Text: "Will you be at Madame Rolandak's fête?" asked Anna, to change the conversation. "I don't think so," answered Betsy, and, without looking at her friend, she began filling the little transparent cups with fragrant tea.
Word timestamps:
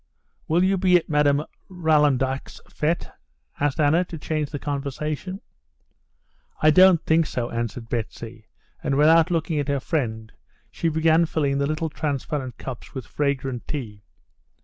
"Will 0.47 0.63
you 0.63 0.79
be 0.79 0.97
at 0.97 1.09
Madame 1.09 1.43
Rolandak's 1.69 2.59
fête?" 2.67 3.13
asked 3.59 3.79
Anna, 3.79 4.03
to 4.05 4.17
change 4.17 4.49
the 4.49 4.57
conversation. 4.57 5.41
"I 6.59 6.71
don't 6.71 7.05
think 7.05 7.27
so," 7.27 7.51
answered 7.51 7.87
Betsy, 7.87 8.47
and, 8.81 8.95
without 8.95 9.29
looking 9.29 9.59
at 9.59 9.67
her 9.67 9.79
friend, 9.79 10.31
she 10.71 10.89
began 10.89 11.27
filling 11.27 11.59
the 11.59 11.67
little 11.67 11.91
transparent 11.91 12.57
cups 12.57 12.95
with 12.95 13.05
fragrant 13.05 13.67
tea. 13.67 14.01